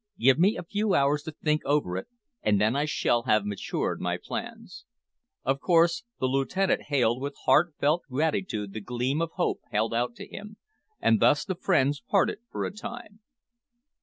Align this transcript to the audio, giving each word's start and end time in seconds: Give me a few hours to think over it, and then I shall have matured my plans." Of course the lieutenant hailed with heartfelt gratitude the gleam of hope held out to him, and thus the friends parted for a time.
Give 0.17 0.39
me 0.39 0.57
a 0.57 0.63
few 0.63 0.95
hours 0.95 1.21
to 1.25 1.31
think 1.31 1.61
over 1.63 1.95
it, 1.95 2.07
and 2.41 2.59
then 2.59 2.75
I 2.75 2.85
shall 2.85 3.21
have 3.29 3.45
matured 3.45 4.01
my 4.01 4.17
plans." 4.17 4.83
Of 5.43 5.59
course 5.59 6.05
the 6.19 6.25
lieutenant 6.25 6.85
hailed 6.87 7.21
with 7.21 7.35
heartfelt 7.45 8.05
gratitude 8.09 8.73
the 8.73 8.81
gleam 8.81 9.21
of 9.21 9.29
hope 9.35 9.59
held 9.69 9.93
out 9.93 10.15
to 10.15 10.25
him, 10.25 10.57
and 10.99 11.19
thus 11.19 11.45
the 11.45 11.53
friends 11.53 12.01
parted 12.01 12.39
for 12.49 12.65
a 12.65 12.73
time. 12.73 13.19